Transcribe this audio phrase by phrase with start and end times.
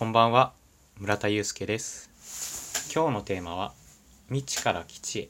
[0.00, 0.54] こんばんは
[0.98, 2.90] 村田祐介です。
[2.90, 3.74] 今日のテーマは
[4.28, 5.28] 未知から基地へ。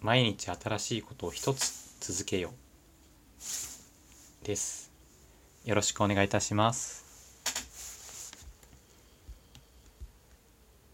[0.00, 2.52] 毎日新しいことを一つ続けよう。
[4.44, 4.90] です。
[5.64, 7.04] よろしくお願いいたします。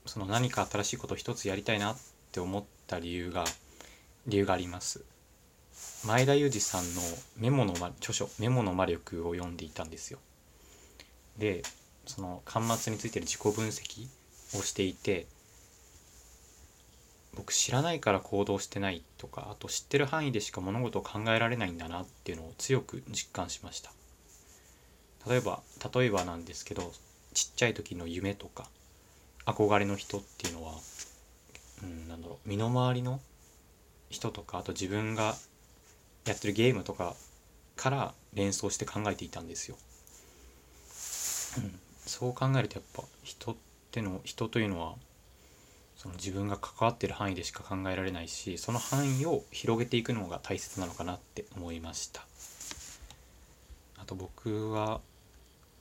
[0.05, 1.97] その何か新しいことを一つやりたいなっ
[2.33, 3.45] て思った理由が
[4.27, 5.03] 理由があります。
[6.07, 7.01] 前田裕二さんの
[7.39, 10.19] メモの、ま、著書「メモの魔力」を読んでいたんですよ。
[11.39, 11.63] で
[12.07, 14.09] その端末についてる自己分析
[14.59, 15.27] をしていて
[17.35, 23.91] 僕知らないから行動してないとかあと知ってる範囲でしか物事を考えられないんだなっていうのを強く実感しました
[25.29, 25.63] 例えば
[25.95, 26.93] 例えばなんですけど
[27.33, 28.69] ちっちゃい時の夢とか
[29.47, 30.73] 憧れの人っていうのは、
[31.83, 33.21] うん、なんだろう身の回りの
[34.11, 35.35] 人とかあと自分が
[36.27, 37.15] やってるゲームとか
[37.77, 39.77] から連想して考えていたんですよ。
[42.13, 43.57] そう考えるとやっぱ人っ
[43.91, 44.97] ての人というのは
[45.97, 52.27] その自分が関わってる範囲でしか考えられないしその範囲を広げていくのが大切なのかなって思いました。
[53.97, 55.01] あと僕は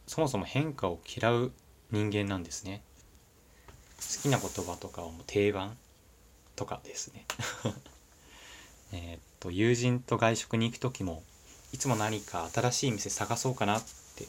[0.07, 1.51] そもそも変化を嫌う
[1.91, 2.81] 人間なんですね。
[3.99, 5.75] 好きな言葉とかはもう定番
[6.55, 7.25] とかですね。
[8.93, 11.23] えっと友人と外食に行く時も
[11.73, 13.83] いつも何か新しい店探そうかなっ
[14.15, 14.27] て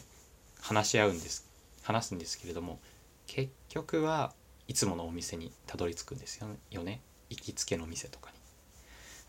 [0.59, 1.52] 話し合うんです
[1.83, 2.79] 話すんですけれども
[3.27, 4.33] 結局は
[4.67, 6.37] いつものお店にたどり着くんです
[6.71, 8.31] よね行きつけの店とか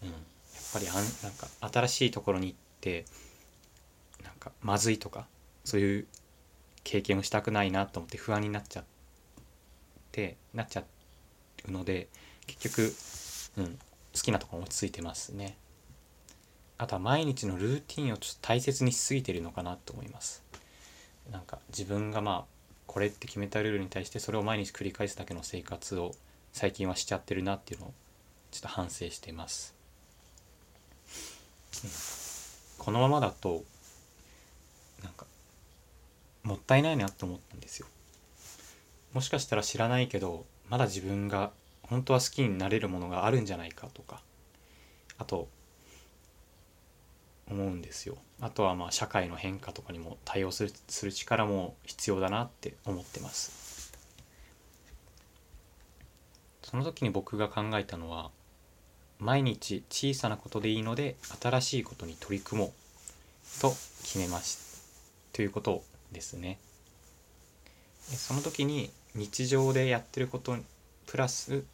[0.02, 0.08] に。
[0.08, 0.20] うん、やっ
[0.72, 3.04] ぱりあんなんか新しいところに行って
[4.22, 5.26] なんかまずいとか
[5.64, 6.06] そういう
[6.82, 8.84] 経験をしたくないなと思って不安になっちゃっ
[10.12, 10.84] てなっちゃ
[11.66, 12.08] うので
[12.46, 12.94] 結
[13.56, 13.78] 局、うん、
[14.14, 15.56] 好きなところ落ち着いてますね。
[16.76, 20.43] あとは毎日のルーティンをちょっと大切にしすぎてるのかなと思います。
[21.30, 22.54] なんか自分がまあ
[22.86, 26.12] これって決めたルールに対してそれを毎日繰り返すだけの生活を
[26.52, 27.92] 最近はしちゃってるなっていうのを
[28.50, 29.74] ちょっと反省しています、
[32.78, 33.64] このままだと
[35.02, 35.26] なんか
[36.44, 37.86] もったいないなって思ったんですよ。
[39.12, 41.50] もしかしたら知らないけどまだ自分が
[41.82, 44.20] 本当は好きになれるものがあるんじゃないかとか。
[45.18, 45.48] あと
[47.50, 48.16] 思うんですよ。
[48.40, 53.92] あとはまあ社会の変化とかにも対応するする力も必要だなって思ってます。
[56.62, 58.30] その時に僕が考えたのは
[59.18, 63.70] 毎日小さなことでいいので新しいことに取り組もうと
[64.02, 65.82] 決めましたということ
[66.12, 66.58] ですね。
[68.06, 70.56] その時に日常でやってること
[71.06, 71.64] プラス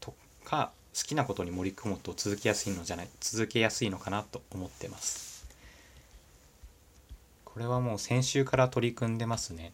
[0.00, 0.14] と
[0.44, 0.70] か
[1.04, 5.46] きなことに盛り込むと続けやすいのじゃない続けやすいのかなと思ってます。
[7.44, 9.72] これはもう先週から取り組んでますね。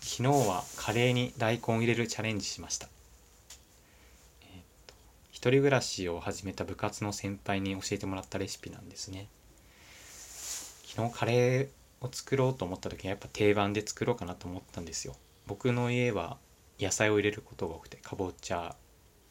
[0.00, 2.88] 昨日はカレーに大根を入れるチャレンジしました。
[4.42, 4.94] えー、と
[5.30, 9.28] 一人暮らしを始めた部活の先輩に教えてもらったレシピなんですね。
[10.86, 11.68] 昨日カレー
[12.00, 15.14] を作ろうと思った時にやっぱ定番で作ろうかなと思ったんですよ。
[15.46, 16.38] 僕の家は
[16.80, 18.74] 野菜を入れることが多くてかぼちゃ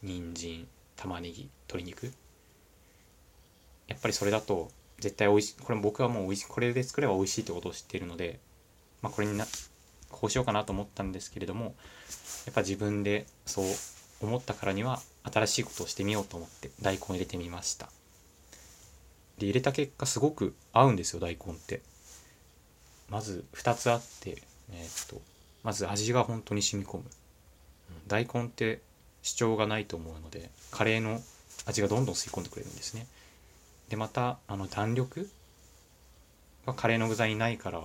[0.04, 2.12] 人参玉ねぎ鶏肉。
[3.88, 4.70] やっぱりそれだと
[5.00, 8.40] 絶対美味しいこれ僕はもう美味しいこれで作れば美味しいってことを知っているので、
[9.02, 9.46] まあ、これにな
[10.10, 11.76] こうしようかなと思ったんですけれども
[12.46, 13.66] やっぱ自分でそう
[14.22, 15.00] 思ったからには
[15.32, 17.90] 新しいことをしてみようと思って大根入れてみました。
[19.38, 21.82] で入れた結果すごく合うんですよ大根って。
[23.10, 24.42] まず2つあって
[24.72, 25.22] えー、っと
[25.64, 27.04] まず味が本当に染み込む。
[28.08, 28.82] 大根って
[29.28, 31.22] 主張がないと思うのでカレーの
[31.66, 33.06] 味がどんどん吸い込んでくれるんですね。
[33.90, 35.30] でまたあの弾力？
[36.66, 37.82] がカレーの具材にないから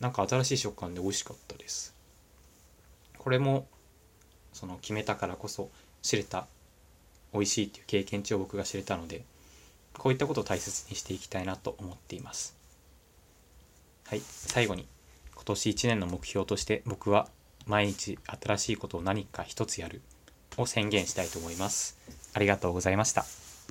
[0.00, 1.94] なんか新しい食感で美味しかったです。
[3.18, 3.66] これも
[4.54, 5.70] その決めたからこそ
[6.00, 6.46] 知れた
[7.34, 9.22] 美味しいっていう経験値を僕が知れたので
[9.98, 12.56] こういったことを大切にしていきたいなと思っています。
[14.06, 14.22] はい。
[14.24, 14.86] 最後に
[15.34, 17.28] 今年1年の目標として僕は
[17.66, 20.00] 毎日新しいことを何か一つやる。
[20.56, 21.96] を宣言したいと思います。
[22.34, 23.45] ありがとうございました。